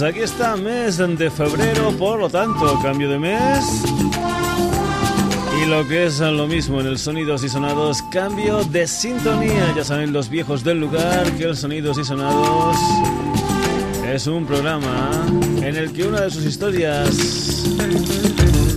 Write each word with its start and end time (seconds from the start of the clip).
Pues 0.00 0.12
aquí 0.14 0.20
está, 0.20 0.56
mes 0.56 0.96
de 0.96 1.30
febrero, 1.30 1.92
por 1.98 2.18
lo 2.18 2.30
tanto, 2.30 2.80
cambio 2.82 3.10
de 3.10 3.18
mes. 3.18 3.84
Y 5.60 5.66
lo 5.66 5.86
que 5.86 6.06
es 6.06 6.20
lo 6.20 6.46
mismo 6.46 6.80
en 6.80 6.86
el 6.86 6.98
Sonidos 6.98 7.44
y 7.44 7.50
Sonados, 7.50 8.00
cambio 8.10 8.64
de 8.64 8.86
sintonía. 8.86 9.74
Ya 9.76 9.84
saben 9.84 10.14
los 10.14 10.30
viejos 10.30 10.64
del 10.64 10.80
lugar 10.80 11.30
que 11.32 11.44
el 11.44 11.54
Sonidos 11.54 11.98
y 11.98 12.04
Sonados 12.04 12.78
es 14.10 14.26
un 14.26 14.46
programa 14.46 15.10
en 15.58 15.76
el 15.76 15.92
que 15.92 16.06
una 16.06 16.22
de 16.22 16.30
sus 16.30 16.46
historias 16.46 17.66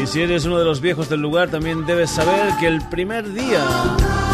Y 0.05 0.07
si 0.07 0.21
eres 0.21 0.45
uno 0.45 0.59
de 0.59 0.67
los 0.67 0.83
viejos 0.83 1.09
del 1.09 1.21
lugar, 1.21 1.49
también 1.49 1.87
debes 1.87 2.11
saber 2.11 2.55
que 2.61 2.67
el 2.67 2.87
primer 2.89 3.33
día 3.33 3.65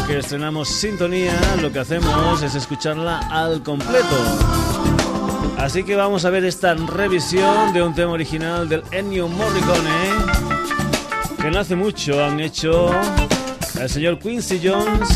que 0.09 0.19
estrenamos 0.19 0.69
Sintonía, 0.69 1.33
lo 1.63 1.71
que 1.71 1.79
hacemos 1.79 2.43
es 2.43 2.57
escucharla 2.57 3.21
al 3.31 3.63
completo. 3.63 4.17
Así 5.59 5.85
que 5.85 5.95
vamos 5.95 6.25
a 6.25 6.31
ver 6.31 6.45
esta 6.45 6.75
revisión 6.75 7.73
de 7.73 7.85
un 7.85 7.95
tema 7.95 8.11
original 8.11 8.69
del 8.69 8.83
Ennio 8.91 9.29
Morricone 9.29 10.09
que 11.41 11.53
no 11.53 11.61
hace 11.61 11.77
mucho 11.77 12.25
han 12.25 12.41
hecho 12.41 12.91
el 13.81 13.89
señor 13.89 14.19
Quincy 14.19 14.61
Jones 14.61 15.09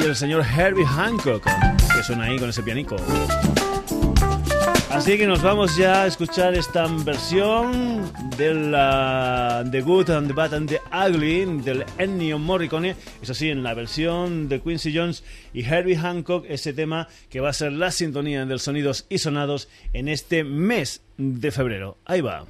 y 0.00 0.02
el 0.02 0.16
señor 0.16 0.44
Herbie 0.44 0.84
Hancock, 0.84 1.44
que 1.44 2.02
suena 2.02 2.24
ahí 2.24 2.40
con 2.40 2.48
ese 2.48 2.64
pianico. 2.64 2.96
Así 5.02 5.18
que 5.18 5.26
nos 5.26 5.42
vamos 5.42 5.76
ya 5.76 6.04
a 6.04 6.06
escuchar 6.06 6.54
esta 6.54 6.86
versión 6.86 8.08
de 8.38 8.54
la 8.54 9.64
The 9.68 9.80
Good 9.80 10.10
and 10.10 10.28
the 10.28 10.32
Bad 10.32 10.54
and 10.54 10.68
the 10.68 10.80
Ugly 10.92 11.60
del 11.64 11.84
Ennio 11.98 12.38
Morricone. 12.38 12.94
Eso 13.20 13.34
sí, 13.34 13.50
en 13.50 13.64
la 13.64 13.74
versión 13.74 14.48
de 14.48 14.60
Quincy 14.60 14.96
Jones 14.96 15.24
y 15.52 15.64
Herbie 15.64 15.96
Hancock, 15.96 16.46
ese 16.48 16.72
tema 16.72 17.08
que 17.30 17.40
va 17.40 17.48
a 17.48 17.52
ser 17.52 17.72
la 17.72 17.90
sintonía 17.90 18.46
del 18.46 18.60
sonidos 18.60 19.06
y 19.08 19.18
sonados 19.18 19.68
en 19.92 20.06
este 20.06 20.44
mes 20.44 21.02
de 21.16 21.50
febrero. 21.50 21.98
Ahí 22.04 22.20
va. 22.20 22.46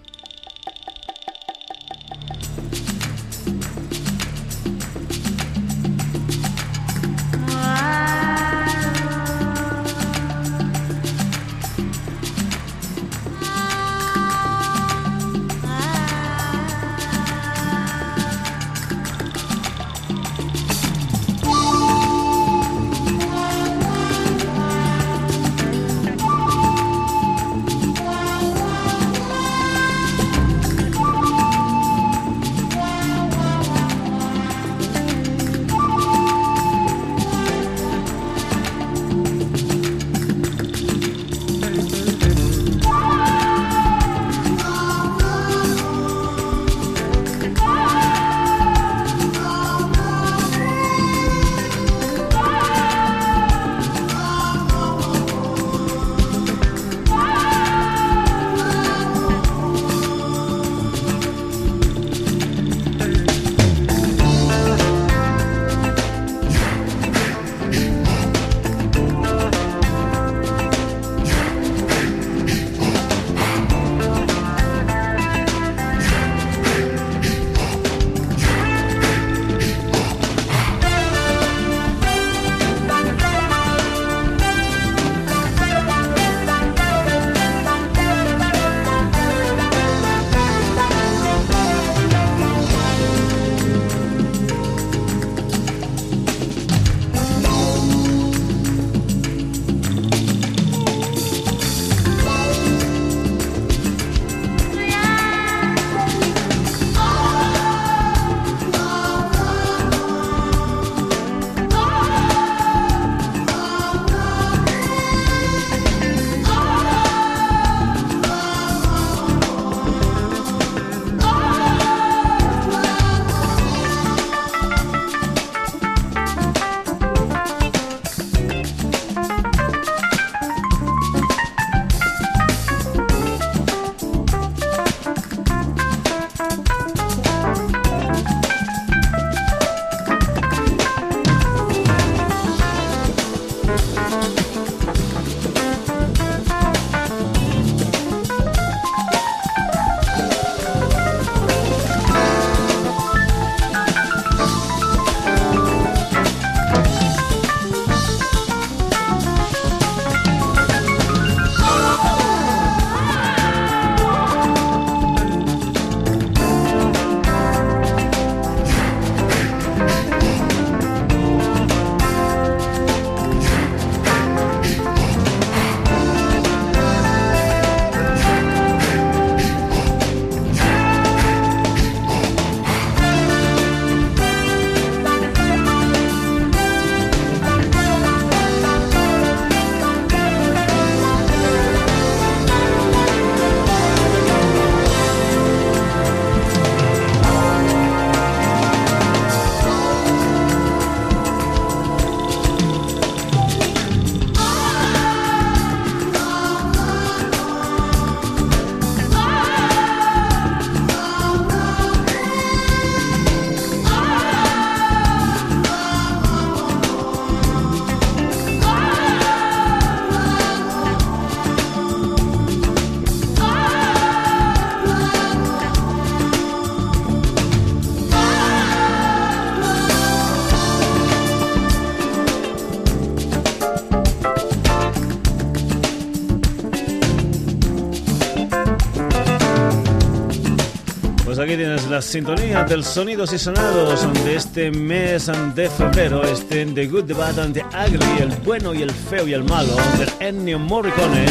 Aquí 241.92 241.92
tienes 241.92 241.92
la 241.92 242.02
sintonía 242.02 242.64
del 242.64 242.84
sonidos 242.84 243.32
y 243.32 243.38
sonados 243.38 244.06
de 244.24 244.36
este 244.36 244.70
mes 244.70 245.30
de 245.54 245.68
febrero, 245.68 246.22
este 246.24 246.64
The 246.66 246.86
Good, 246.86 247.04
The 247.04 247.14
Bad 247.14 247.38
and 247.38 247.54
The 247.54 247.64
Ugly, 247.64 248.22
el 248.22 248.28
bueno 248.44 248.74
y 248.74 248.82
el 248.82 248.90
feo 248.90 249.26
y 249.26 249.34
el 249.34 249.44
malo, 249.44 249.74
del 249.98 250.10
Ennio 250.20 250.58
Morricone, 250.58 251.26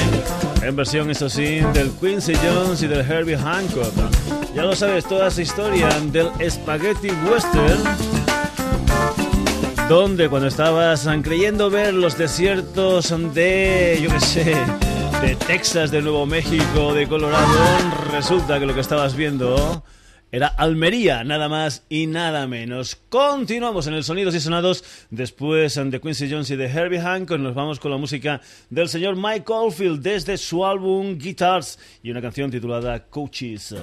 en 0.61 0.75
versión, 0.75 1.09
eso 1.09 1.29
sí, 1.29 1.61
del 1.73 1.91
Quincy 1.99 2.33
Jones 2.35 2.83
y 2.83 2.87
del 2.87 2.99
Herbie 2.99 3.37
Hancock. 3.37 3.93
Ya 4.55 4.63
lo 4.63 4.75
sabes, 4.75 5.05
toda 5.05 5.27
esa 5.27 5.41
historia 5.41 5.89
del 6.11 6.29
Spaghetti 6.49 7.09
Western, 7.29 7.83
donde 9.89 10.29
cuando 10.29 10.47
estabas 10.47 11.07
creyendo 11.23 11.69
ver 11.69 11.93
los 11.93 12.17
desiertos 12.17 13.13
de, 13.33 13.99
yo 14.01 14.09
qué 14.09 14.19
sé, 14.19 14.55
de 15.21 15.35
Texas, 15.35 15.91
de 15.91 16.01
Nuevo 16.01 16.25
México, 16.25 16.93
de 16.93 17.07
Colorado, 17.07 17.57
resulta 18.11 18.59
que 18.59 18.65
lo 18.65 18.73
que 18.73 18.81
estabas 18.81 19.15
viendo 19.15 19.83
era 20.31 20.47
Almería, 20.47 21.23
nada 21.23 21.49
más 21.49 21.83
y 21.89 22.07
nada 22.07 22.47
menos. 22.47 22.95
Continuamos 23.09 23.87
en 23.87 23.95
el 23.95 24.03
Sonidos 24.03 24.33
y 24.33 24.39
Sonados. 24.39 24.83
Después 25.09 25.75
de 25.75 25.99
Quincy 25.99 26.31
Jones 26.31 26.49
y 26.51 26.55
de 26.55 26.67
Herbie 26.67 27.01
Hancock, 27.01 27.39
nos 27.39 27.53
vamos 27.53 27.79
con 27.79 27.91
la 27.91 27.97
música 27.97 28.39
del 28.69 28.87
señor 28.87 29.17
Mike 29.17 29.51
Oldfield 29.51 30.01
desde 30.01 30.37
su 30.37 30.65
álbum 30.65 31.17
Guitars 31.17 31.77
y 32.01 32.11
una 32.11 32.21
canción 32.21 32.49
titulada 32.49 33.03
Coaches. 33.03 33.75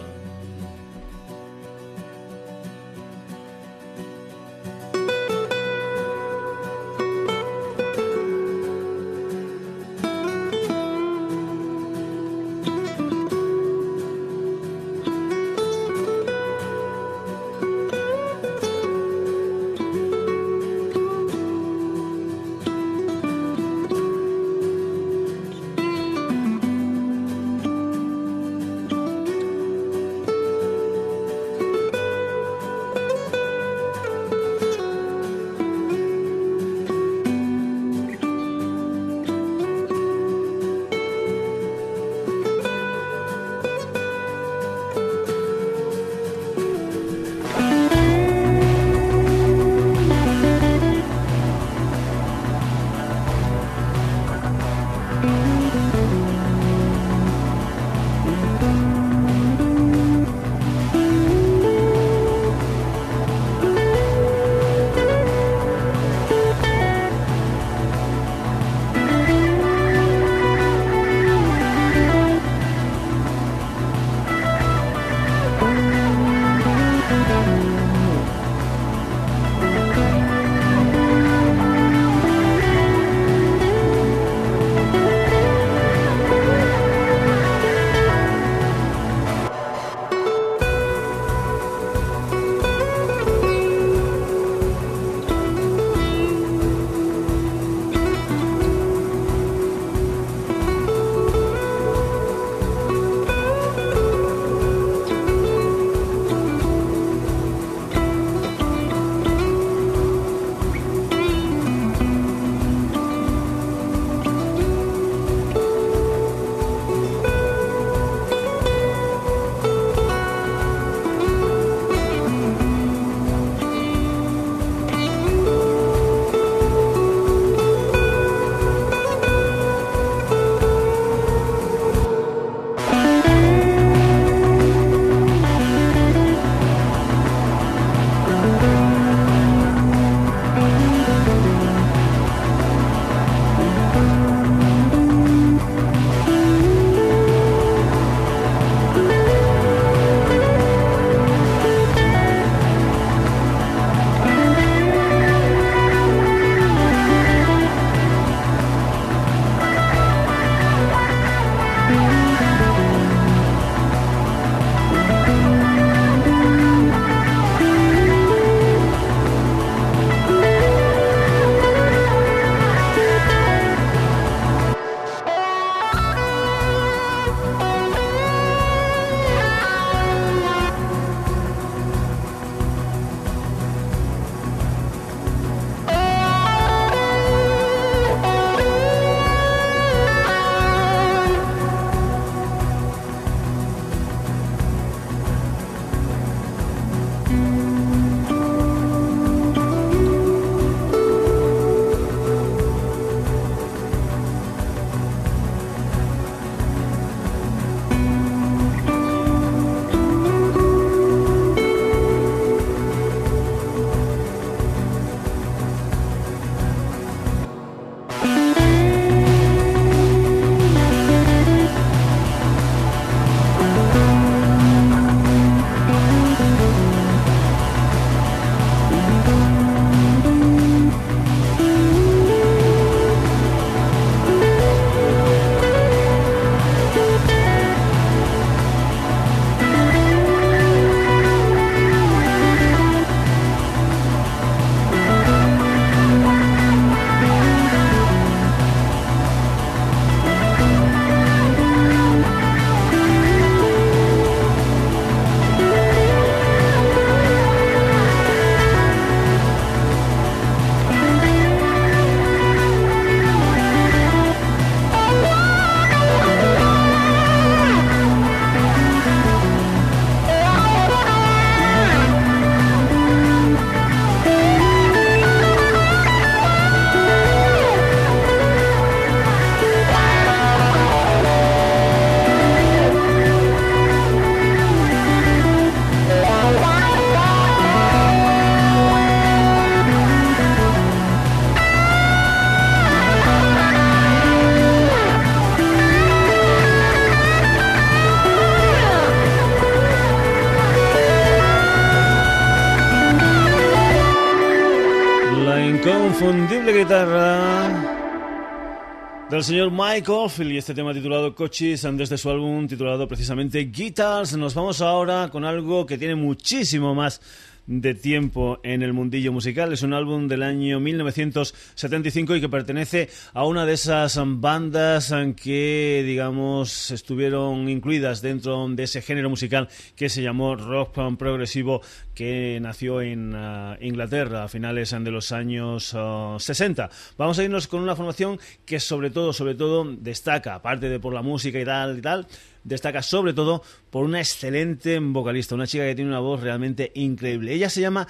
Del 309.39 309.45
señor 309.45 309.71
Mike 309.71 310.11
Oldfield 310.11 310.51
y 310.51 310.59
este 310.59 310.75
tema 310.75 310.93
titulado 310.93 311.33
Coches 311.33 311.87
desde 311.93 312.19
su 312.19 312.29
álbum 312.29 312.67
titulado 312.67 313.07
precisamente 313.07 313.61
Guitars. 313.61 314.37
Nos 314.37 314.53
vamos 314.53 314.81
ahora 314.81 315.29
con 315.31 315.45
algo 315.45 315.87
que 315.87 315.97
tiene 315.97 316.17
muchísimo 316.17 316.93
más 316.93 317.21
de 317.69 317.95
tiempo 317.95 318.59
en 318.65 318.83
el 318.83 318.93
mundillo 318.93 319.31
musical. 319.31 319.73
Es 319.73 319.83
un 319.83 319.93
álbum 319.93 320.27
del 320.27 320.43
año 320.43 320.81
1975 320.81 322.35
y 322.35 322.41
que 322.41 322.49
pertenece 322.49 323.09
a 323.35 323.45
una 323.45 323.67
de 323.67 323.75
esas 323.75 324.19
bandas 324.25 325.15
que, 325.37 326.03
digamos, 326.05 326.91
estuvieron 326.91 327.69
incluidas 327.69 328.23
dentro 328.23 328.67
de 328.69 328.83
ese 328.83 329.03
género 329.03 329.31
musical 329.31 329.69
que 329.95 330.09
se 330.09 330.23
llamó 330.23 330.57
rock 330.57 330.99
progresivo 331.17 331.83
que 332.15 332.59
nació 332.61 333.01
en 333.01 333.35
uh, 333.35 333.77
Inglaterra 333.81 334.45
a 334.45 334.49
finales 334.49 334.91
de 334.91 335.11
los 335.11 335.31
años 335.31 335.95
60. 336.39 336.85
Uh, 336.85 336.89
Vamos 337.17 337.39
a 337.39 337.45
irnos 337.45 337.69
con 337.69 337.81
una 337.81 337.95
formación 337.95 338.41
que 338.65 338.81
sobre 338.81 339.11
todo, 339.11 339.33
sobre 339.33 339.55
todo 339.55 339.85
destaca, 339.85 340.55
aparte 340.55 340.89
de 340.89 340.99
por 340.99 341.13
la 341.13 341.23
música 341.23 341.61
y 341.61 341.65
tal 341.65 341.99
y 341.99 342.03
tal, 342.03 342.27
destaca 342.65 343.03
sobre 343.03 343.33
todo 343.33 343.63
por 343.91 344.05
una 344.05 344.21
excelente 344.21 344.99
vocalista, 345.01 345.55
una 345.55 345.67
chica 345.67 345.85
que 345.85 345.95
tiene 345.95 346.11
una 346.11 346.21
voz 346.21 346.41
realmente 346.41 346.93
increíble. 346.95 347.53
Ella 347.53 347.71
se 347.71 347.81
llama 347.81 348.07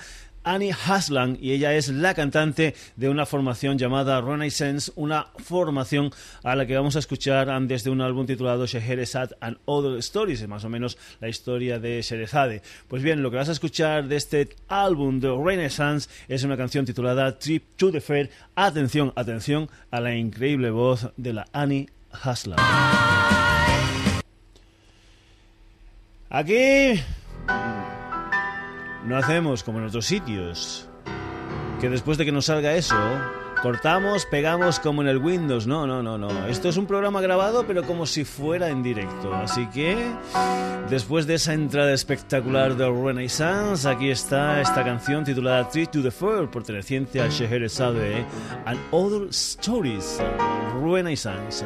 Annie 0.49 0.73
Haslam 0.73 1.37
y 1.41 1.53
ella 1.53 1.75
es 1.75 1.89
la 1.89 2.15
cantante 2.15 2.75
de 2.97 3.09
una 3.09 3.27
formación 3.27 3.77
llamada 3.77 4.21
Renaissance, 4.21 4.91
una 4.97 5.27
formación 5.37 6.11
a 6.43 6.57
la 6.57 6.67
que 6.67 6.77
vamos 6.77 6.97
a 6.97 7.01
escuchar 7.01 7.49
desde 7.67 7.91
un 7.91 8.01
álbum 8.01 8.27
titulado 8.27 8.67
Scheherazade 8.67 9.37
and 9.41 9.59
Other 9.67 9.99
Stories, 9.99 10.47
más 10.49 10.65
o 10.65 10.71
menos 10.71 10.97
la 11.21 11.29
historia 11.29 11.79
de 11.79 12.01
Sherezade. 12.01 12.63
Pues 12.89 13.03
bien, 13.03 13.23
lo 13.23 13.31
que 13.31 13.37
vas 13.37 13.51
a 13.51 13.53
escuchar 13.53 14.09
de 14.09 14.17
este 14.17 14.49
álbum 14.69 15.21
de 15.21 15.29
Renaissance 15.37 16.09
es 16.29 16.45
una 16.45 16.57
canción 16.57 16.87
titulada 16.87 17.39
Trip 17.39 17.65
to 17.77 17.93
the 17.93 18.01
Fair. 18.01 18.31
Atención, 18.55 19.13
atención 19.17 19.69
a 19.91 20.01
la 20.01 20.15
increíble 20.15 20.71
voz 20.71 21.11
de 21.17 21.33
la 21.35 21.47
Annie 21.53 21.91
Haslam. 22.11 23.18
Aquí 26.31 27.01
no 29.07 29.17
hacemos 29.17 29.65
como 29.65 29.79
en 29.79 29.87
otros 29.87 30.05
sitios, 30.05 30.87
que 31.81 31.89
después 31.89 32.19
de 32.19 32.27
que 32.27 32.33
nos 32.33 32.47
salga 32.47 32.75
eso, 32.75 32.97
cortamos, 33.63 34.27
pegamos 34.27 34.79
como 34.79 35.01
en 35.01 35.09
el 35.09 35.17
Windows. 35.17 35.67
No, 35.67 35.87
no, 35.87 36.03
no, 36.03 36.19
no. 36.19 36.47
Esto 36.47 36.69
es 36.69 36.77
un 36.77 36.85
programa 36.85 37.23
grabado, 37.23 37.67
pero 37.67 37.83
como 37.83 38.05
si 38.05 38.27
fuera 38.27 38.69
en 38.69 38.83
directo. 38.83 39.35
Así 39.35 39.67
que, 39.69 39.97
después 40.91 41.27
de 41.27 41.37
esa 41.37 41.55
entrada 41.55 41.95
espectacular 41.95 42.77
de 42.77 42.91
Renaissance, 42.91 43.89
aquí 43.89 44.11
está 44.11 44.61
esta 44.61 44.85
canción 44.85 45.25
titulada 45.25 45.67
Treat 45.71 45.91
to 45.93 46.03
the 46.03 46.11
Fur, 46.11 46.51
perteneciente 46.51 47.23
a 47.23 47.31
Scheherazade 47.31 48.27
and 48.67 48.79
Other 48.91 49.29
Stories, 49.31 50.21
Renaissance. 50.83 51.65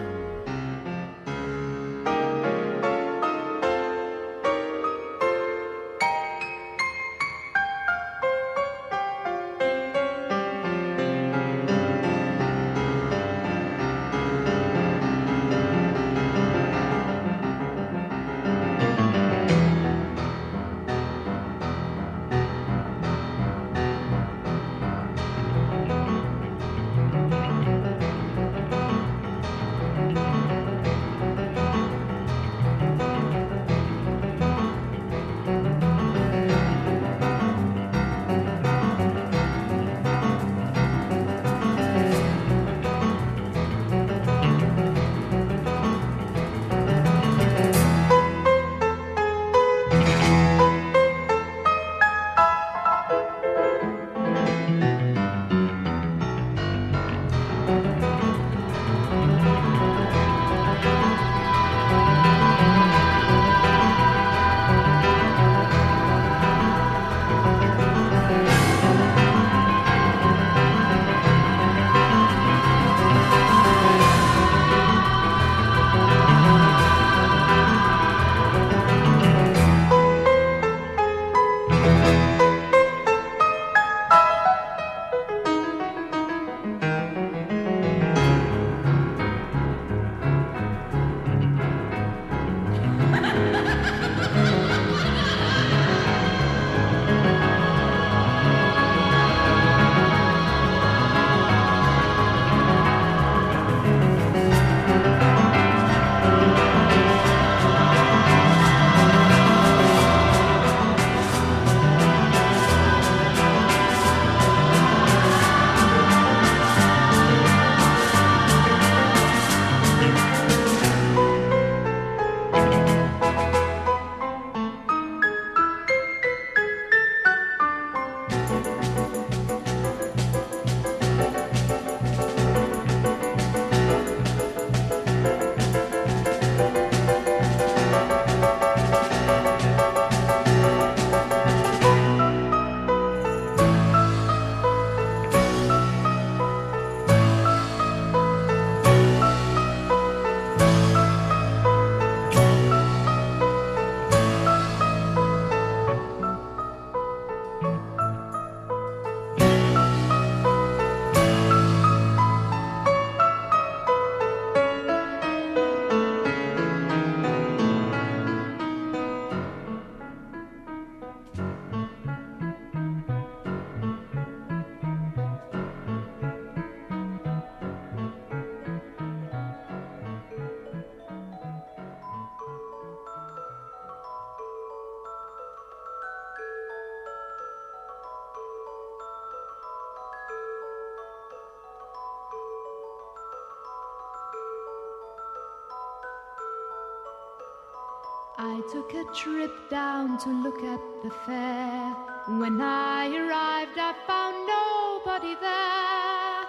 Took 198.72 198.94
a 198.94 199.04
trip 199.14 199.52
down 199.70 200.18
to 200.18 200.30
look 200.42 200.62
at 200.62 200.80
the 201.02 201.10
fair. 201.26 201.94
When 202.38 202.60
I 202.60 203.08
arrived, 203.08 203.78
I 203.78 203.92
found 204.06 204.46
nobody 204.46 205.34
there. 205.40 206.44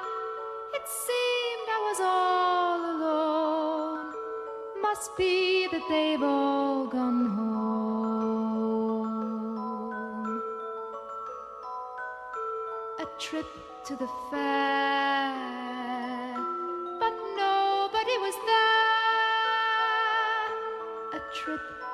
It 0.73 0.87
seemed 0.87 1.67
I 1.67 1.79
was 1.89 1.99
all 2.01 2.79
alone. 2.95 4.13
Must 4.81 5.17
be 5.17 5.67
that 5.71 5.85
they've 5.89 6.23
all 6.23 6.85
gone 6.87 7.25
home. 7.25 7.63
A 12.99 13.05
trip 13.19 13.47
to 13.85 13.95
the 13.95 14.07
fair, 14.29 14.52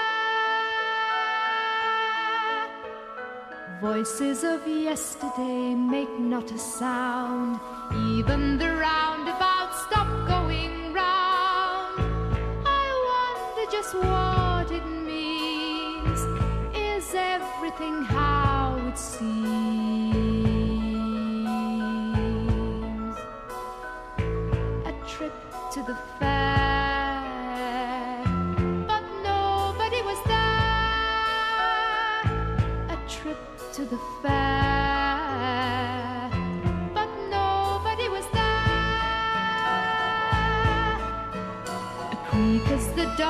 Voices 3.80 4.44
of 4.44 4.64
yesterday 4.68 5.74
make 5.74 6.16
not 6.20 6.52
a 6.52 6.58
sound, 6.58 7.58
even 8.12 8.56
the 8.56 8.68
roundabout 8.68 9.74
stopped 9.74 10.28
going 10.28 10.92
round. 10.92 11.98
I 12.64 12.86
wonder 13.10 13.66
just 13.72 13.94
what 13.96 14.70
it 14.70 14.86
means. 14.86 16.20
Is 16.72 17.12
everything 17.16 18.04
how 18.04 18.76
it 18.86 18.96
seems? 18.96 20.55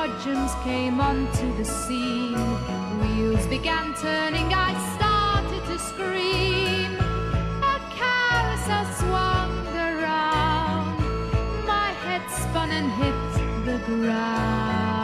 Dodgems 0.07 0.63
came 0.63 0.99
onto 0.99 1.55
the 1.57 1.65
scene. 1.65 2.33
Wheels 2.99 3.45
began 3.47 3.93
turning, 3.95 4.53
I 4.53 4.73
started 4.95 5.63
to 5.65 5.79
scream. 5.79 6.95
A 7.61 7.79
carousel 7.99 8.85
swung 8.99 9.67
around. 9.75 10.97
My 11.65 11.91
head 12.05 12.23
spun 12.29 12.71
and 12.71 12.91
hit 12.91 13.65
the 13.65 13.79
ground. 13.85 14.96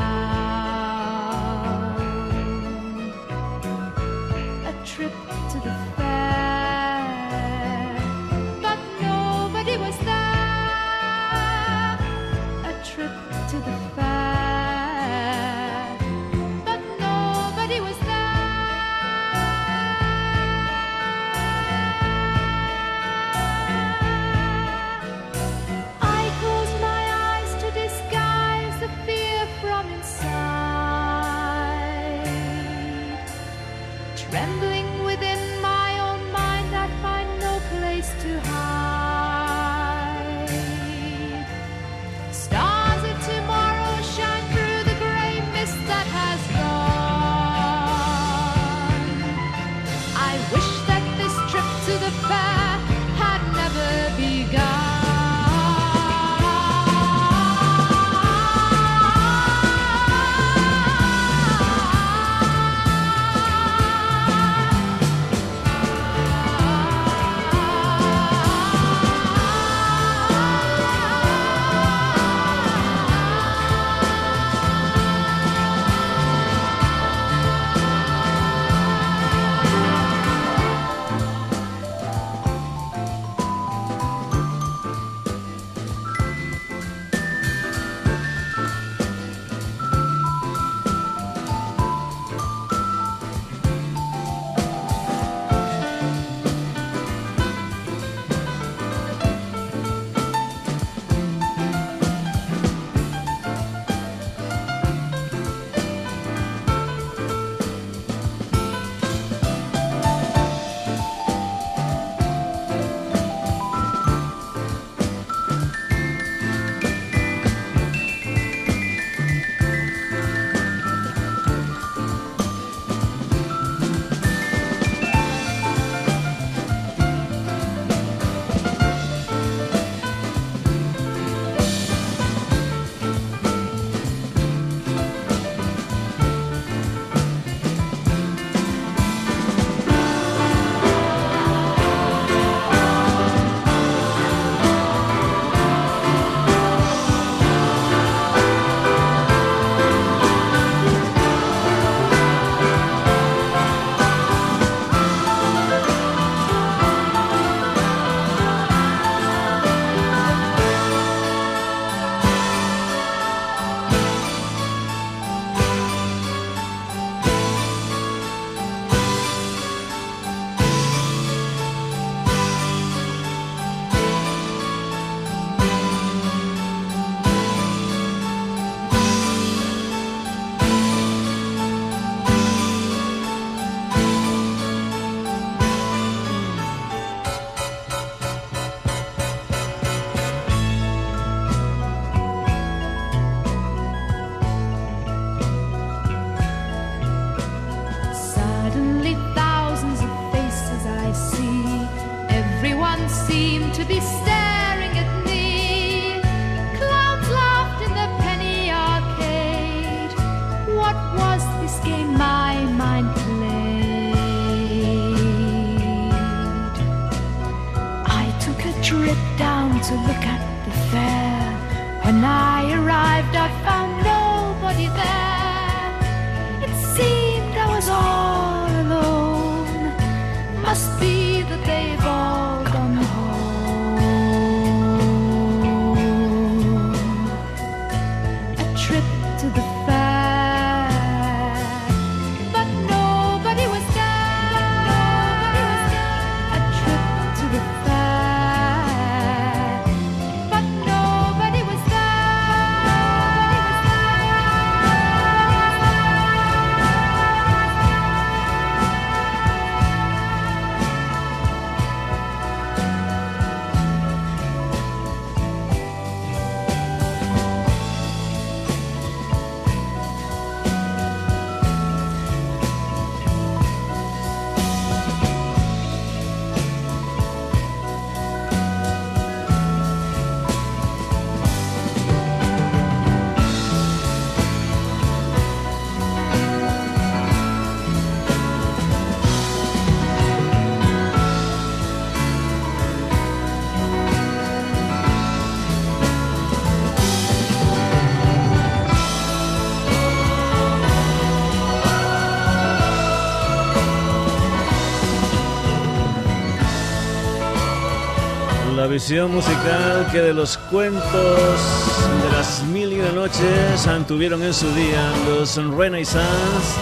Visión 308.94 309.32
musical 309.32 310.08
que 310.12 310.20
de 310.20 310.36
los 310.36 310.56
cuentos 310.56 311.02
de 311.02 312.32
las 312.32 312.64
mil 312.66 312.94
y 312.94 313.00
una 313.00 313.12
noches 313.12 313.88
tuvieron 314.08 314.44
en 314.44 314.54
su 314.54 314.72
día 314.76 315.12
los 315.28 315.56
Renaissance 315.76 316.80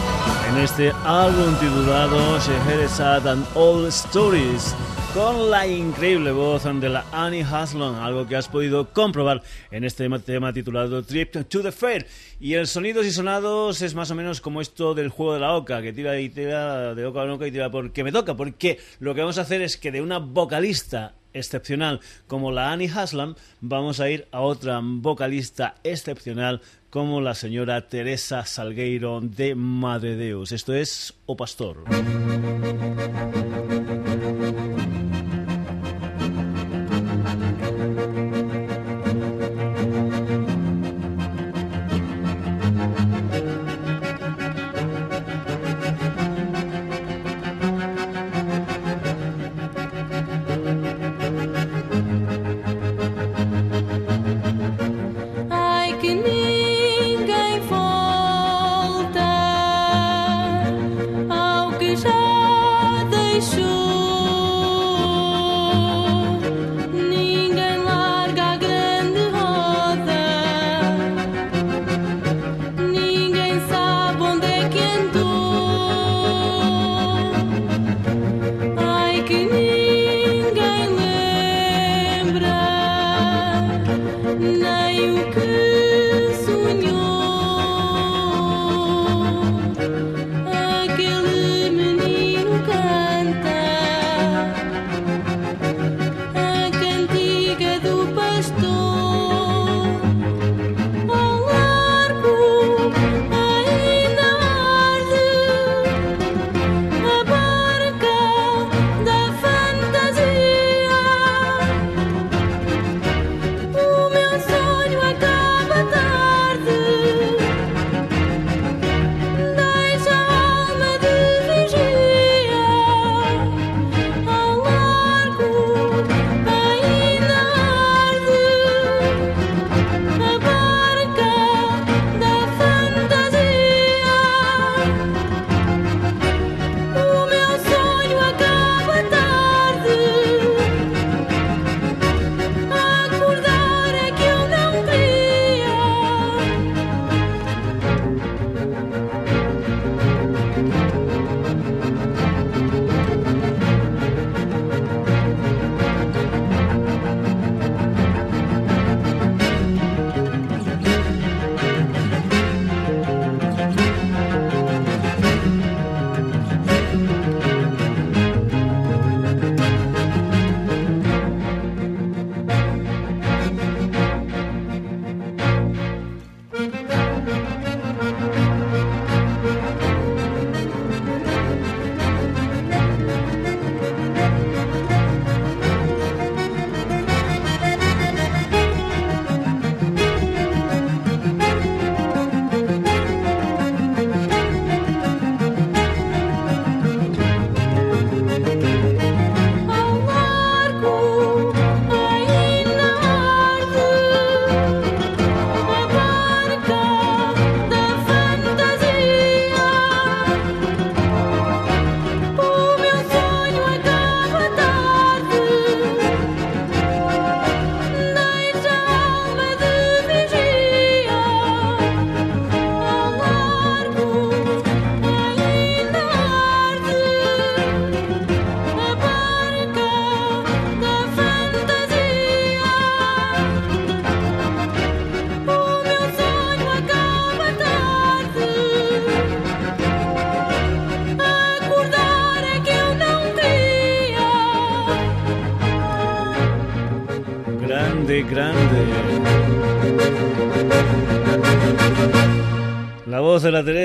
en 0.49 0.57
este 0.57 0.91
álbum 1.05 1.55
titulado 1.57 2.37
Scheherazade 2.41 3.29
and 3.29 3.45
All 3.55 3.87
Stories 3.87 4.75
con 5.13 5.49
la 5.49 5.65
increíble 5.65 6.33
voz 6.33 6.63
de 6.63 6.89
la 6.89 7.05
Annie 7.13 7.43
Haslam, 7.43 7.95
algo 7.95 8.27
que 8.27 8.35
has 8.35 8.49
podido 8.49 8.89
comprobar 8.91 9.41
en 9.71 9.85
este 9.85 10.09
tema 10.25 10.51
titulado 10.51 11.03
Trip 11.03 11.47
to 11.47 11.61
the 11.61 11.71
Fair. 11.71 12.07
Y 12.41 12.55
el 12.55 12.67
sonidos 12.67 13.05
y 13.05 13.11
sonados 13.11 13.81
es 13.81 13.95
más 13.95 14.11
o 14.11 14.15
menos 14.15 14.41
como 14.41 14.59
esto 14.59 14.93
del 14.93 15.09
juego 15.09 15.33
de 15.35 15.39
la 15.39 15.53
oca, 15.53 15.81
que 15.81 15.93
tira 15.93 16.19
y 16.19 16.27
tira 16.27 16.93
de 16.93 17.05
oca 17.05 17.21
a 17.21 17.33
oca 17.33 17.47
y 17.47 17.51
tira 17.51 17.71
porque 17.71 18.03
me 18.03 18.11
toca, 18.11 18.35
porque 18.35 18.79
lo 18.99 19.15
que 19.15 19.21
vamos 19.21 19.37
a 19.37 19.41
hacer 19.41 19.61
es 19.61 19.77
que 19.77 19.91
de 19.91 20.01
una 20.01 20.19
vocalista 20.19 21.15
excepcional 21.33 21.99
como 22.27 22.51
la 22.51 22.71
Annie 22.71 22.89
Haslam, 22.89 23.35
vamos 23.59 23.99
a 23.99 24.09
ir 24.09 24.27
a 24.31 24.41
otra 24.41 24.81
vocalista 24.83 25.75
excepcional 25.83 26.61
como 26.89 27.21
la 27.21 27.35
señora 27.35 27.87
Teresa 27.87 28.45
Salgueiro 28.45 29.21
de 29.21 29.55
Madre 29.55 30.15
Deus. 30.15 30.51
Esto 30.51 30.73
es 30.73 31.13
O 31.25 31.37
Pastor. 31.37 31.85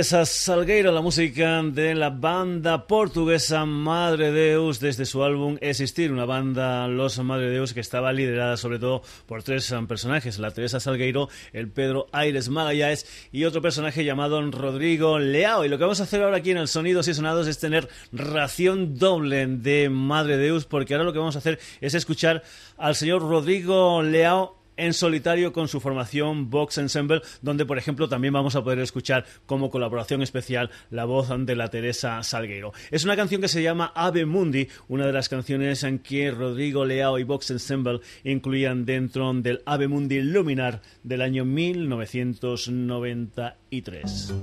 Teresa 0.06 0.24
Salgueiro, 0.24 0.92
la 0.92 1.00
música 1.00 1.64
de 1.64 1.92
la 1.96 2.10
banda 2.10 2.86
portuguesa 2.86 3.64
Madre 3.64 4.30
Deus 4.30 4.78
desde 4.78 5.04
su 5.04 5.24
álbum 5.24 5.58
Existir, 5.60 6.12
una 6.12 6.24
banda 6.24 6.86
Los 6.86 7.18
Madre 7.18 7.50
Deus 7.50 7.74
que 7.74 7.80
estaba 7.80 8.12
liderada 8.12 8.56
sobre 8.56 8.78
todo 8.78 9.02
por 9.26 9.42
tres 9.42 9.74
personajes, 9.88 10.38
la 10.38 10.52
Teresa 10.52 10.78
Salgueiro, 10.78 11.28
el 11.52 11.68
Pedro 11.72 12.06
Aires 12.12 12.48
Magallanes 12.48 13.28
y 13.32 13.46
otro 13.46 13.60
personaje 13.60 14.04
llamado 14.04 14.40
Rodrigo 14.48 15.18
Leao. 15.18 15.64
Y 15.64 15.68
lo 15.68 15.76
que 15.76 15.82
vamos 15.82 15.98
a 15.98 16.04
hacer 16.04 16.22
ahora 16.22 16.36
aquí 16.36 16.52
en 16.52 16.58
el 16.58 16.68
Sonidos 16.68 17.08
y 17.08 17.14
Sonados 17.14 17.48
es 17.48 17.58
tener 17.58 17.88
ración 18.12 18.96
doble 18.96 19.48
de 19.48 19.88
Madre 19.88 20.36
Deus 20.36 20.66
porque 20.66 20.94
ahora 20.94 21.04
lo 21.04 21.12
que 21.12 21.18
vamos 21.18 21.34
a 21.34 21.40
hacer 21.40 21.58
es 21.80 21.94
escuchar 21.94 22.44
al 22.76 22.94
señor 22.94 23.22
Rodrigo 23.22 24.04
Leao 24.04 24.65
en 24.76 24.94
solitario 24.94 25.52
con 25.52 25.68
su 25.68 25.80
formación 25.80 26.50
Vox 26.50 26.78
Ensemble, 26.78 27.22
donde 27.42 27.66
por 27.66 27.78
ejemplo 27.78 28.08
también 28.08 28.34
vamos 28.34 28.56
a 28.56 28.64
poder 28.64 28.80
escuchar 28.80 29.24
como 29.46 29.70
colaboración 29.70 30.22
especial 30.22 30.70
la 30.90 31.04
voz 31.04 31.28
de 31.30 31.56
la 31.56 31.68
Teresa 31.68 32.22
Salguero. 32.22 32.72
Es 32.90 33.04
una 33.04 33.16
canción 33.16 33.40
que 33.40 33.48
se 33.48 33.62
llama 33.62 33.90
Ave 33.94 34.26
Mundi, 34.26 34.68
una 34.88 35.06
de 35.06 35.12
las 35.12 35.28
canciones 35.28 35.82
en 35.82 35.98
que 35.98 36.30
Rodrigo 36.30 36.84
Leao 36.84 37.18
y 37.18 37.24
Vox 37.24 37.50
Ensemble 37.50 37.98
incluían 38.24 38.84
dentro 38.84 39.32
del 39.34 39.62
Ave 39.66 39.88
Mundi 39.88 40.20
Luminar 40.20 40.82
del 41.02 41.22
año 41.22 41.44
1993. 41.44 44.34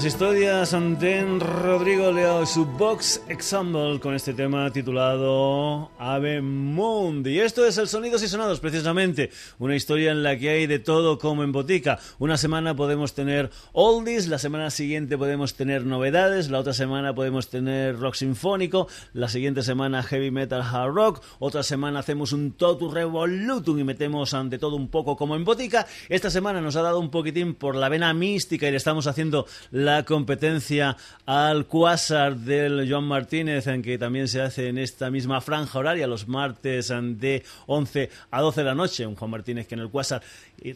Las 0.00 0.06
historias 0.06 0.70
de 0.70 1.38
Rodrigo 1.38 2.10
Leo 2.10 2.42
y 2.42 2.46
su 2.46 2.64
Box 2.64 3.20
Example 3.28 4.00
con 4.00 4.14
este 4.14 4.32
tema 4.32 4.70
titulado 4.70 5.90
Ave 6.00 6.40
Mundi. 6.40 7.40
Esto 7.40 7.66
es 7.66 7.76
el 7.76 7.86
Sonidos 7.86 8.22
y 8.22 8.28
Sonados, 8.28 8.58
precisamente. 8.58 9.30
Una 9.58 9.76
historia 9.76 10.12
en 10.12 10.22
la 10.22 10.38
que 10.38 10.48
hay 10.48 10.66
de 10.66 10.78
todo 10.78 11.18
como 11.18 11.44
en 11.44 11.52
botica. 11.52 11.98
Una 12.18 12.38
semana 12.38 12.74
podemos 12.74 13.12
tener 13.12 13.50
oldies, 13.72 14.26
la 14.26 14.38
semana 14.38 14.70
siguiente 14.70 15.18
podemos 15.18 15.56
tener 15.56 15.84
novedades, 15.84 16.48
la 16.48 16.58
otra 16.58 16.72
semana 16.72 17.14
podemos 17.14 17.50
tener 17.50 17.98
rock 17.98 18.14
sinfónico, 18.14 18.88
la 19.12 19.28
siguiente 19.28 19.62
semana 19.62 20.02
heavy 20.02 20.30
metal 20.30 20.62
hard 20.62 20.94
rock, 20.94 21.22
otra 21.38 21.62
semana 21.62 21.98
hacemos 21.98 22.32
un 22.32 22.52
totu 22.52 22.90
revolutum 22.90 23.78
y 23.78 23.84
metemos 23.84 24.32
ante 24.32 24.58
todo 24.58 24.76
un 24.76 24.88
poco 24.88 25.16
como 25.16 25.36
en 25.36 25.44
botica. 25.44 25.86
Esta 26.08 26.30
semana 26.30 26.62
nos 26.62 26.76
ha 26.76 26.82
dado 26.82 26.98
un 26.98 27.10
poquitín 27.10 27.54
por 27.54 27.76
la 27.76 27.90
vena 27.90 28.14
mística 28.14 28.66
y 28.66 28.70
le 28.70 28.78
estamos 28.78 29.06
haciendo 29.06 29.46
la 29.70 30.04
competencia 30.06 30.96
al 31.26 31.66
Quasar 31.66 32.36
del 32.36 32.90
Joan 32.90 33.04
Martínez, 33.04 33.66
en 33.66 33.82
que 33.82 33.98
también 33.98 34.28
se 34.28 34.40
hace 34.40 34.68
en 34.68 34.78
esta 34.78 35.10
misma 35.10 35.42
franja 35.42 35.78
horaria, 35.78 35.89
los 36.06 36.28
martes 36.28 36.88
de 36.88 37.44
11 37.66 38.10
a 38.30 38.40
12 38.40 38.60
de 38.60 38.64
la 38.64 38.74
noche. 38.74 39.06
Un 39.06 39.16
Juan 39.16 39.30
Martínez 39.30 39.66
que 39.66 39.74
en 39.74 39.80
el 39.80 39.90
Quasar 39.90 40.22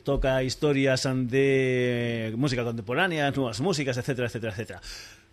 toca 0.02 0.42
historias 0.42 1.08
de 1.12 2.34
música 2.36 2.64
contemporánea, 2.64 3.30
nuevas 3.30 3.60
músicas, 3.60 3.96
etcétera, 3.96 4.26
etcétera, 4.26 4.52
etcétera. 4.52 4.80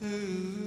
Ooh. 0.05 0.64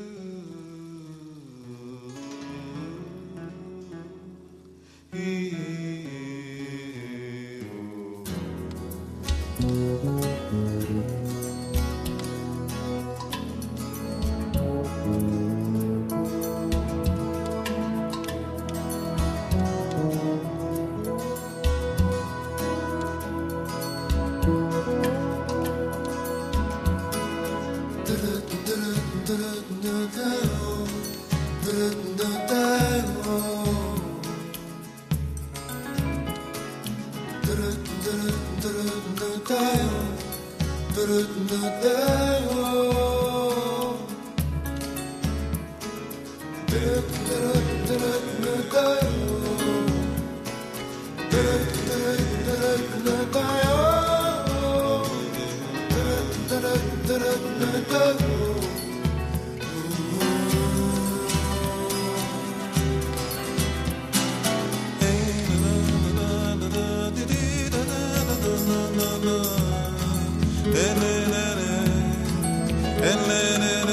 and 73.00 73.30
then 73.30 73.87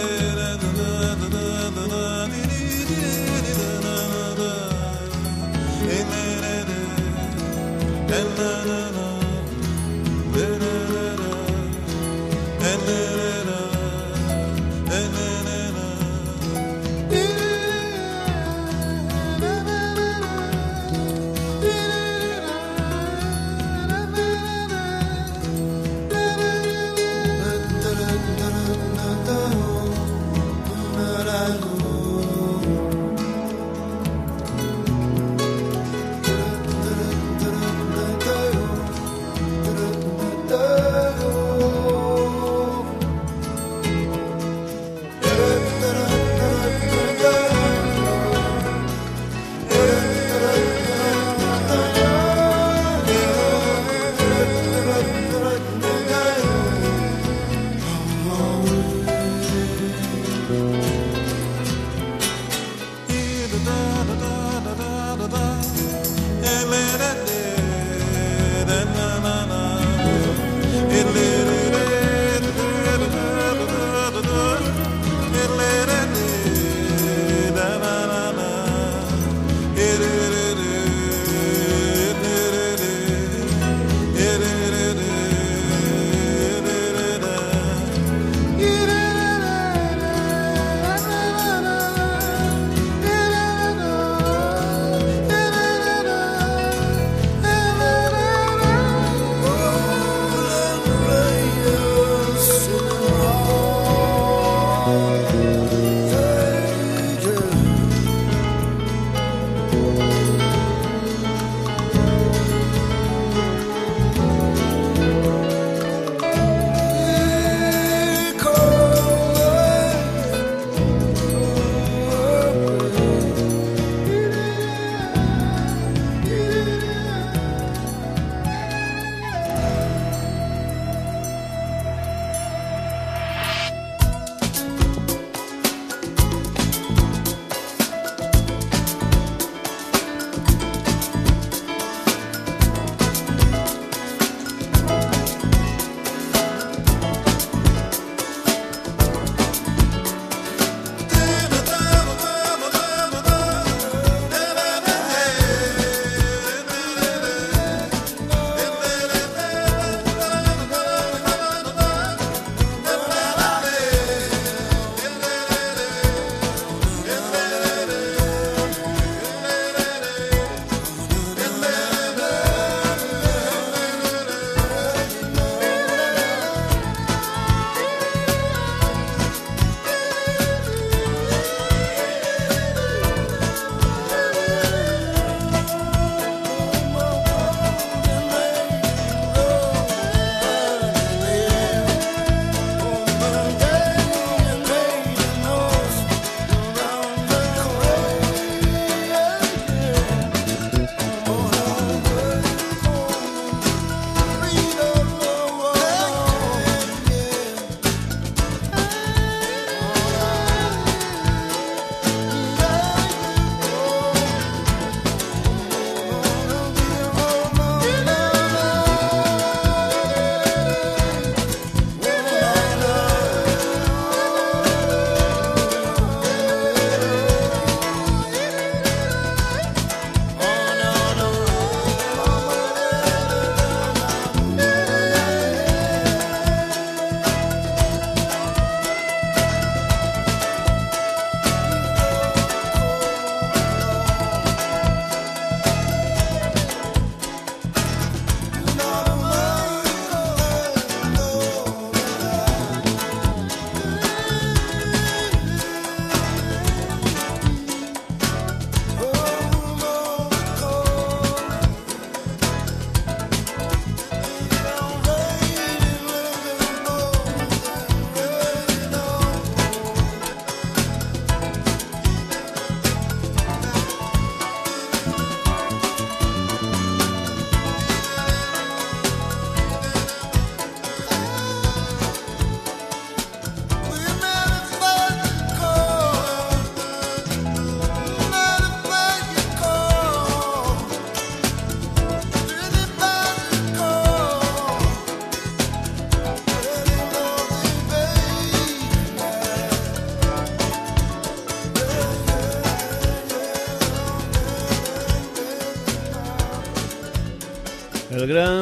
na 8.16 8.24
na 8.68 8.80
na 8.95 8.95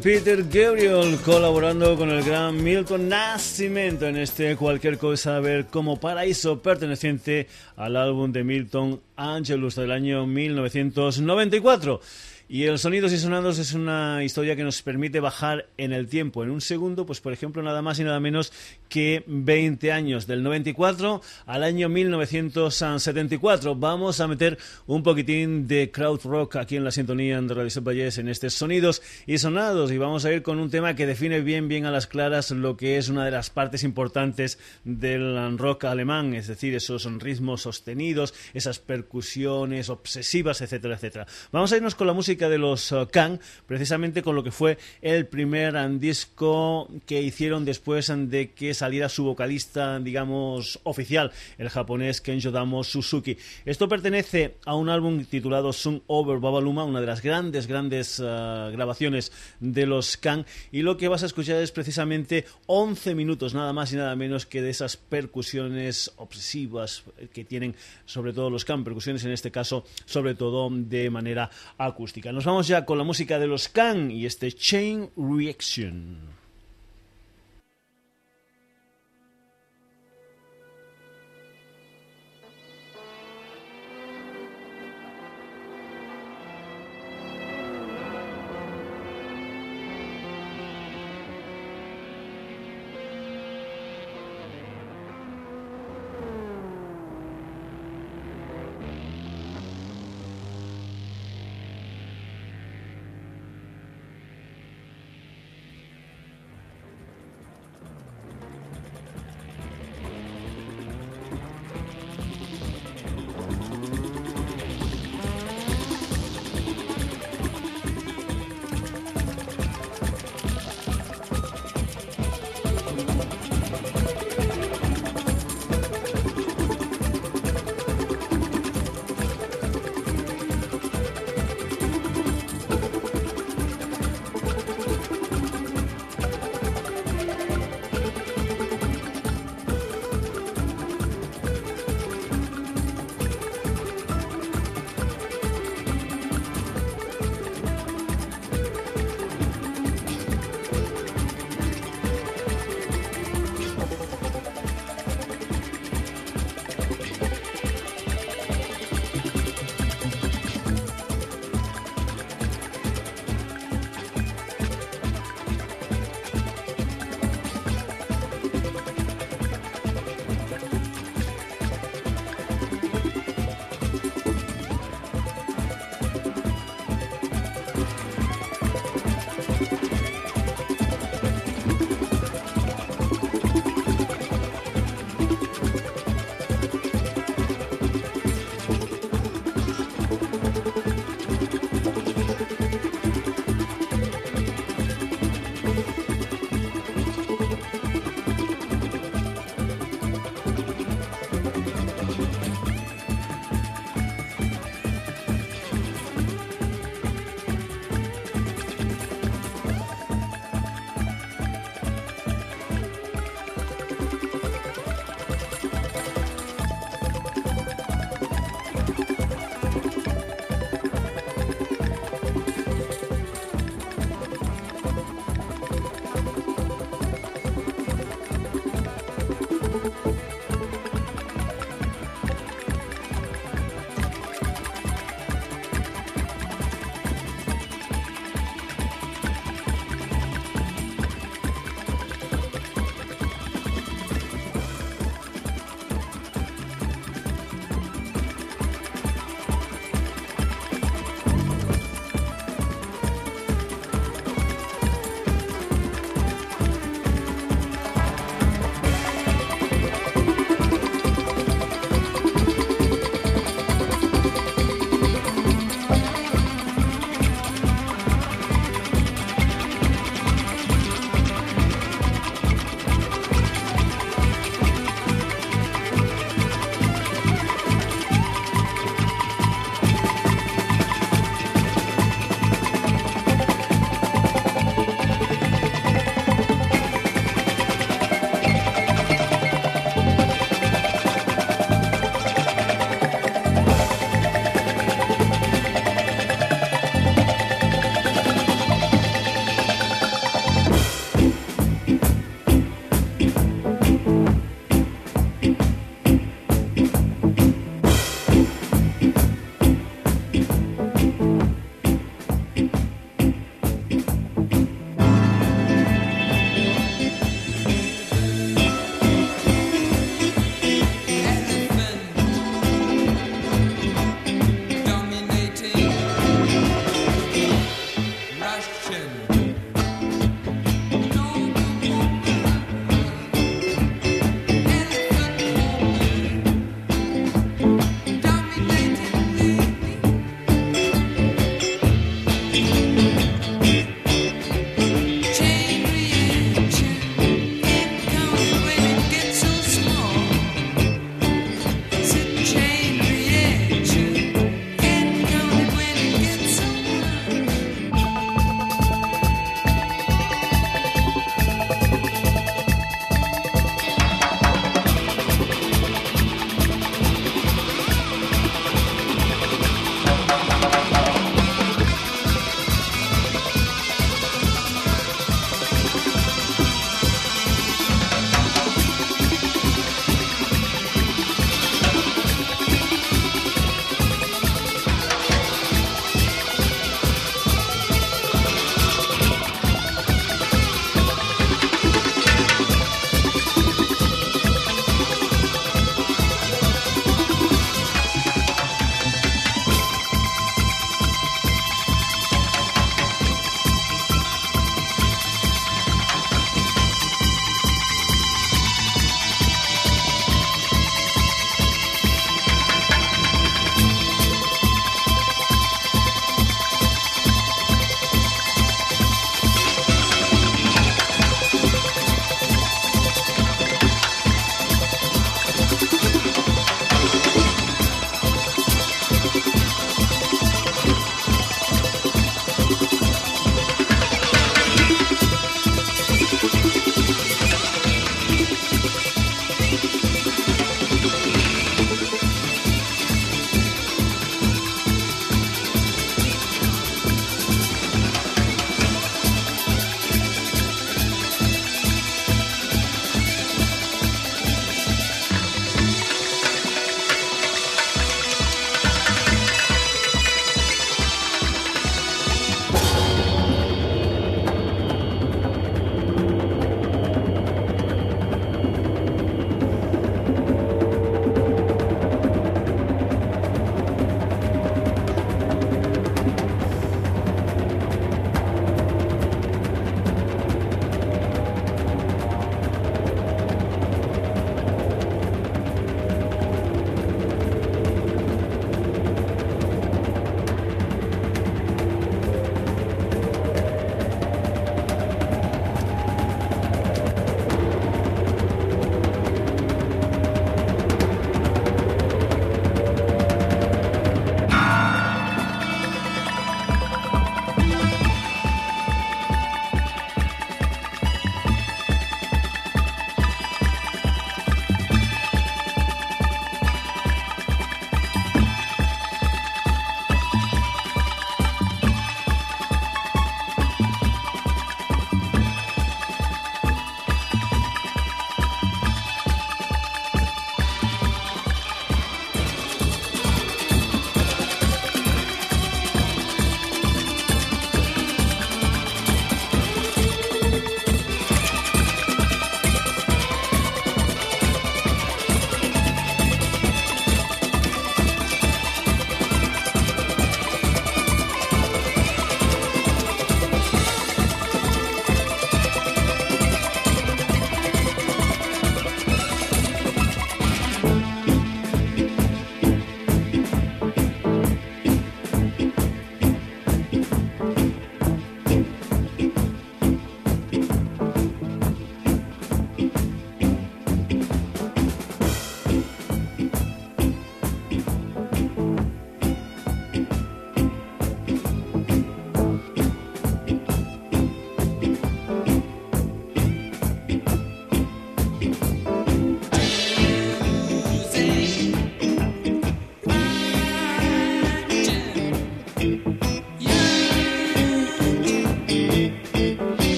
Peter 0.00 0.42
Gabriel 0.44 1.18
colaborando 1.24 1.96
con 1.96 2.10
el 2.10 2.22
gran 2.22 2.62
Milton 2.62 3.08
Nascimento 3.08 4.06
en 4.06 4.16
este 4.16 4.56
Cualquier 4.56 4.98
Cosa 4.98 5.36
a 5.36 5.40
ver 5.40 5.66
como 5.66 6.00
paraíso 6.00 6.60
perteneciente 6.60 7.46
al 7.76 7.96
álbum 7.96 8.32
de 8.32 8.42
Milton 8.42 9.00
Angelus 9.16 9.76
del 9.76 9.92
año 9.92 10.26
1994. 10.26 12.00
Y 12.48 12.62
el 12.62 12.78
Sonidos 12.78 13.12
y 13.12 13.18
Sonados 13.18 13.58
es 13.58 13.72
una 13.74 14.22
historia 14.22 14.54
que 14.54 14.62
nos 14.62 14.80
permite 14.80 15.18
bajar 15.18 15.66
en 15.78 15.92
el 15.92 16.06
tiempo. 16.06 16.44
En 16.44 16.50
un 16.52 16.60
segundo, 16.60 17.04
pues 17.04 17.20
por 17.20 17.32
ejemplo, 17.32 17.60
nada 17.60 17.82
más 17.82 17.98
y 17.98 18.04
nada 18.04 18.20
menos 18.20 18.52
que 18.88 19.24
20 19.26 19.90
años, 19.90 20.28
del 20.28 20.44
94 20.44 21.22
al 21.46 21.64
año 21.64 21.88
1974. 21.88 23.74
Vamos 23.74 24.20
a 24.20 24.28
meter 24.28 24.58
un 24.86 25.02
poquitín 25.02 25.66
de 25.66 25.90
crowd 25.90 26.20
rock 26.22 26.54
aquí 26.54 26.76
en 26.76 26.84
la 26.84 26.92
sintonía 26.92 27.42
de 27.42 27.52
Radio 27.52 27.82
Valles 27.82 28.18
en 28.18 28.28
este 28.28 28.48
Sonidos 28.48 29.02
y 29.26 29.38
Sonados. 29.38 29.90
Y 29.90 29.98
vamos 29.98 30.24
a 30.24 30.32
ir 30.32 30.42
con 30.42 30.60
un 30.60 30.70
tema 30.70 30.94
que 30.94 31.06
define 31.06 31.40
bien, 31.40 31.66
bien 31.66 31.84
a 31.84 31.90
las 31.90 32.06
claras 32.06 32.52
lo 32.52 32.76
que 32.76 32.96
es 32.96 33.08
una 33.08 33.24
de 33.24 33.32
las 33.32 33.50
partes 33.50 33.82
importantes 33.82 34.60
del 34.84 35.58
rock 35.58 35.86
alemán, 35.86 36.32
es 36.32 36.46
decir, 36.46 36.76
esos 36.76 37.06
ritmos 37.18 37.62
sostenidos, 37.62 38.34
esas 38.54 38.78
percusiones 38.78 39.88
obsesivas, 39.88 40.60
etcétera, 40.60 40.94
etcétera. 40.94 41.26
Vamos 41.50 41.72
a 41.72 41.76
irnos 41.78 41.96
con 41.96 42.06
la 42.06 42.12
música 42.12 42.35
de 42.36 42.58
los 42.58 42.92
uh, 42.92 43.08
Kang, 43.10 43.40
precisamente 43.66 44.22
con 44.22 44.36
lo 44.36 44.44
que 44.44 44.50
fue 44.50 44.76
el 45.00 45.26
primer 45.26 45.74
disco 45.98 46.88
que 47.06 47.22
hicieron 47.22 47.64
después 47.64 48.12
de 48.14 48.52
que 48.52 48.74
saliera 48.74 49.08
su 49.08 49.24
vocalista, 49.24 49.98
digamos, 49.98 50.78
oficial, 50.82 51.32
el 51.56 51.70
japonés 51.70 52.20
Kenjo 52.20 52.50
Damo 52.50 52.84
Suzuki. 52.84 53.38
Esto 53.64 53.88
pertenece 53.88 54.56
a 54.66 54.74
un 54.74 54.90
álbum 54.90 55.24
titulado 55.24 55.72
Sun 55.72 56.02
Over 56.06 56.38
Babaluma, 56.38 56.84
una 56.84 57.00
de 57.00 57.06
las 57.06 57.22
grandes, 57.22 57.66
grandes 57.66 58.20
uh, 58.20 58.70
grabaciones 58.70 59.32
de 59.60 59.86
los 59.86 60.18
Kang, 60.18 60.44
y 60.70 60.82
lo 60.82 60.98
que 60.98 61.08
vas 61.08 61.22
a 61.22 61.26
escuchar 61.26 61.62
es 61.62 61.72
precisamente 61.72 62.44
11 62.66 63.14
minutos, 63.14 63.54
nada 63.54 63.72
más 63.72 63.92
y 63.92 63.96
nada 63.96 64.14
menos 64.14 64.44
que 64.44 64.60
de 64.60 64.70
esas 64.70 64.98
percusiones 64.98 66.12
obsesivas 66.16 67.02
que 67.32 67.44
tienen 67.44 67.74
sobre 68.04 68.32
todo 68.34 68.50
los 68.50 68.64
Kang, 68.64 68.84
percusiones 68.84 69.24
en 69.24 69.32
este 69.32 69.50
caso, 69.50 69.84
sobre 70.04 70.34
todo 70.34 70.68
de 70.70 71.10
manera 71.10 71.50
acústica. 71.78 72.25
Nos 72.32 72.44
vamos 72.44 72.66
ya 72.66 72.84
con 72.84 72.98
la 72.98 73.04
música 73.04 73.38
de 73.38 73.46
los 73.46 73.68
Can 73.68 74.10
y 74.10 74.26
este 74.26 74.52
Chain 74.52 75.10
Reaction. 75.16 76.35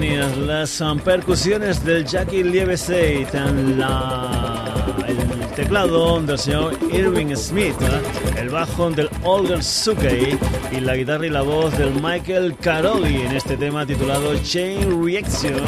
Tenías 0.00 0.36
las 0.36 0.80
percusiones 1.04 1.84
del 1.84 2.04
Jackie 2.04 2.44
Lievestate, 2.44 3.26
la, 3.76 4.94
el 5.08 5.46
teclado 5.56 6.20
del 6.22 6.38
señor 6.38 6.78
Irving 6.92 7.34
Smith, 7.34 7.74
el 8.36 8.48
bajo 8.48 8.90
del 8.90 9.10
Olger 9.24 9.60
Sukey 9.60 10.38
y 10.70 10.80
la 10.80 10.96
guitarra 10.96 11.26
y 11.26 11.30
la 11.30 11.42
voz 11.42 11.76
del 11.78 11.94
Michael 11.94 12.56
Caroli 12.56 13.22
en 13.22 13.32
este 13.36 13.56
tema 13.56 13.86
titulado 13.86 14.36
Chain 14.42 15.04
Reaction, 15.04 15.62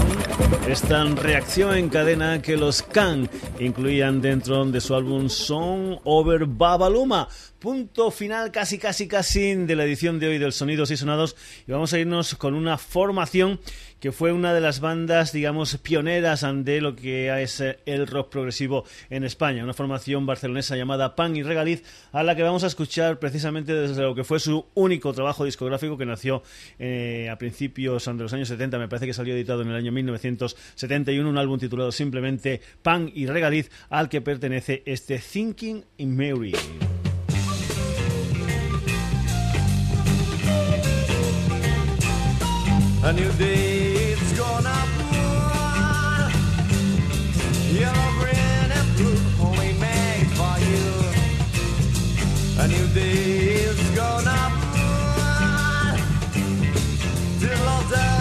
esta 0.68 1.04
reacción 1.04 1.76
en 1.76 1.88
cadena 1.88 2.42
que 2.42 2.56
los 2.56 2.82
Kang 2.82 3.28
incluían 3.58 4.20
dentro 4.20 4.64
de 4.64 4.80
su 4.80 4.94
álbum 4.94 5.28
Song 5.28 5.98
Over 6.04 6.46
Babaluma. 6.46 7.28
Punto 7.58 8.10
final 8.10 8.50
casi 8.52 8.78
casi 8.78 9.06
casi 9.06 9.54
de 9.54 9.76
la 9.76 9.84
edición 9.84 10.18
de 10.18 10.28
hoy 10.28 10.38
del 10.38 10.52
Sonidos 10.52 10.90
y 10.90 10.96
Sonados. 10.96 11.36
Y 11.66 11.72
vamos 11.72 11.92
a 11.92 11.98
irnos 11.98 12.34
con 12.34 12.54
una 12.54 12.78
formación 12.78 13.60
que 14.00 14.12
fue 14.12 14.32
una 14.32 14.54
de 14.54 14.62
las 14.62 14.80
bandas, 14.80 15.30
digamos, 15.30 15.76
pioneras 15.76 16.46
de 16.64 16.80
lo 16.80 16.96
que 16.96 17.42
es 17.42 17.62
el 17.84 18.06
rock 18.06 18.30
progresivo 18.30 18.84
en 19.10 19.24
España. 19.24 19.62
Una 19.62 19.74
formación 19.74 20.24
barcelonesa 20.24 20.74
llamada 20.74 21.14
Pan 21.14 21.36
y 21.36 21.42
Regaliz, 21.42 21.84
a 22.12 22.22
la 22.22 22.34
que 22.34 22.42
vamos 22.42 22.64
a 22.64 22.68
escuchar 22.68 23.18
precisamente 23.18 23.74
desde 23.74 24.02
lo 24.02 24.14
que 24.14 24.24
fue 24.24 24.40
su 24.40 24.64
único 24.90 25.12
trabajo 25.12 25.44
discográfico 25.44 25.96
que 25.96 26.04
nació 26.04 26.42
eh, 26.78 27.28
a 27.30 27.38
principios 27.38 28.04
de 28.04 28.14
los 28.14 28.32
años 28.32 28.48
70. 28.48 28.76
Me 28.78 28.88
parece 28.88 29.06
que 29.06 29.14
salió 29.14 29.34
editado 29.34 29.62
en 29.62 29.68
el 29.68 29.76
año 29.76 29.92
1971, 29.92 31.28
un 31.28 31.38
álbum 31.38 31.60
titulado 31.60 31.92
simplemente 31.92 32.60
Pan 32.82 33.10
y 33.14 33.26
Regaliz, 33.26 33.70
al 33.88 34.08
que 34.08 34.20
pertenece 34.20 34.82
este 34.86 35.18
Thinking 35.18 35.84
in 35.98 36.16
Mary. 36.16 36.54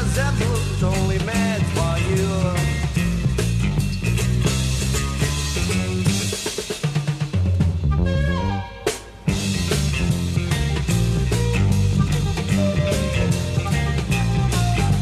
All 0.09 0.15
does 0.15 0.17
and 0.17 0.37
blues, 0.37 0.83
only 0.83 1.17
made 1.19 1.65
for 1.75 1.97
you. 2.09 2.27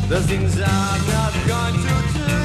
The 0.10 0.22
things 0.24 0.60
are 0.60 0.98
not 1.08 1.34
going 1.48 1.74
to 1.74 2.14
change 2.14 2.37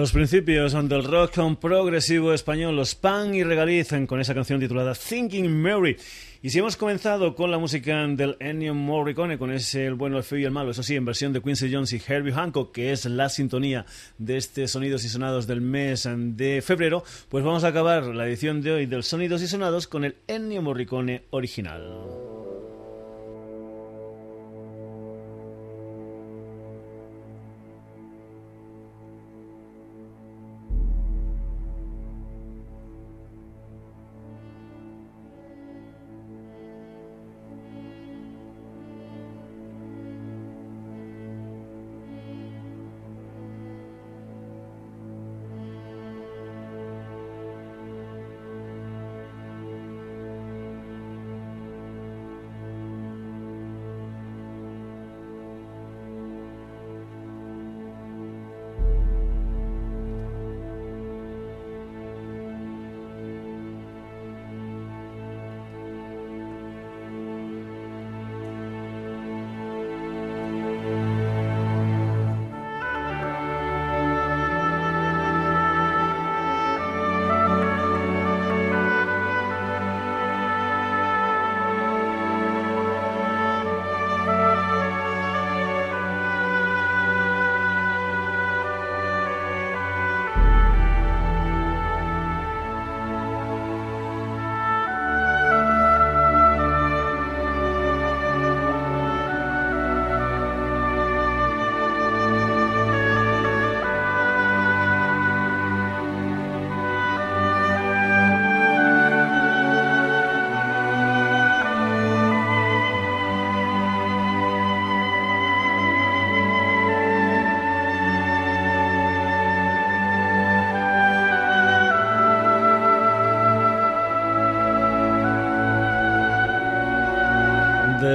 Los 0.00 0.12
principios 0.12 0.72
del 0.72 1.04
rock 1.04 1.58
progresivo 1.60 2.32
español, 2.32 2.74
los 2.74 2.94
Pan 2.94 3.34
y 3.34 3.44
Regalizan 3.44 4.06
con 4.06 4.18
esa 4.18 4.34
canción 4.34 4.58
titulada 4.58 4.94
Thinking 4.94 5.60
Mary. 5.60 5.94
Y 6.40 6.48
si 6.48 6.58
hemos 6.58 6.78
comenzado 6.78 7.34
con 7.34 7.50
la 7.50 7.58
música 7.58 8.06
del 8.06 8.34
Ennio 8.40 8.74
Morricone, 8.74 9.36
con 9.36 9.52
ese 9.52 9.84
El 9.84 9.96
bueno, 9.96 10.16
el 10.16 10.22
feo 10.22 10.38
y 10.38 10.44
el 10.44 10.52
malo, 10.52 10.70
eso 10.70 10.82
sí, 10.82 10.96
en 10.96 11.04
versión 11.04 11.34
de 11.34 11.42
Quincy 11.42 11.70
Jones 11.70 11.92
y 11.92 12.00
Herbie 12.00 12.32
Hancock, 12.32 12.72
que 12.72 12.92
es 12.92 13.04
la 13.04 13.28
sintonía 13.28 13.84
de 14.16 14.38
este 14.38 14.68
Sonidos 14.68 15.04
y 15.04 15.10
Sonados 15.10 15.46
del 15.46 15.60
mes 15.60 16.08
de 16.10 16.62
febrero, 16.62 17.04
pues 17.28 17.44
vamos 17.44 17.64
a 17.64 17.68
acabar 17.68 18.06
la 18.06 18.26
edición 18.26 18.62
de 18.62 18.72
hoy 18.72 18.86
del 18.86 19.02
Sonidos 19.02 19.42
y 19.42 19.48
Sonados 19.48 19.86
con 19.86 20.06
el 20.06 20.16
Ennio 20.28 20.62
Morricone 20.62 21.24
original. 21.28 22.39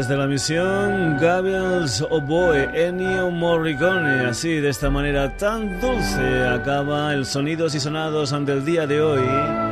Desde 0.08 0.18
la 0.18 0.28
misión 0.28 1.18
Gabriel's 1.20 2.00
Oboe, 2.00 2.70
Ennio 2.76 3.32
Morricone. 3.32 4.28
Así, 4.28 4.60
de 4.60 4.70
esta 4.70 4.92
manera 4.92 5.36
tan 5.36 5.82
dulce, 5.82 6.48
acaba 6.48 7.12
el 7.12 7.26
Sonidos 7.26 7.74
y 7.74 7.80
Sonados 7.80 8.32
ante 8.32 8.52
el 8.52 8.64
día 8.64 8.86
de 8.86 9.02
hoy 9.02 9.65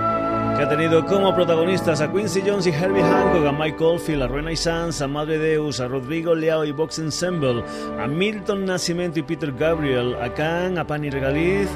que 0.57 0.63
ha 0.63 0.69
tenido 0.69 1.05
como 1.05 1.33
protagonistas 1.33 2.01
a 2.01 2.11
Quincy 2.11 2.41
Jones 2.45 2.67
y 2.67 2.69
Herbie 2.69 3.01
Hancock, 3.01 3.45
a 3.45 3.51
Mike 3.51 3.83
Oldfield, 3.83 4.23
a 4.23 4.27
Renaissance, 4.27 5.03
a 5.03 5.07
Madre 5.07 5.37
Deus, 5.37 5.79
a 5.79 5.87
Rodrigo 5.87 6.35
Leao 6.35 6.65
y 6.65 6.71
Box 6.71 6.99
Ensemble, 6.99 7.63
a 7.99 8.07
Milton 8.07 8.65
Nascimento 8.65 9.19
y 9.19 9.23
Peter 9.23 9.51
Gabriel, 9.51 10.15
a 10.21 10.33
Khan, 10.33 10.77
a 10.77 10.87
Pani 10.87 11.09
Regaliz 11.09 11.67